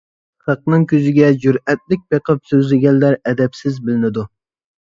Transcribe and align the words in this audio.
خەقنىڭ 0.45 0.85
كۆزىگە 0.91 1.27
جۈرئەتلىك 1.43 2.01
بېقىپ 2.15 2.51
سۆزلىگەنلەر 2.53 3.19
ئەدەپسىز 3.25 3.79
بىلىنىدۇ. 3.87 4.27